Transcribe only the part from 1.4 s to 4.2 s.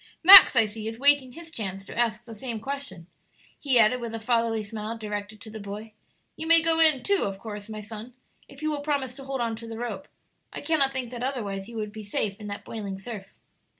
chance to ask the same question," he added, with a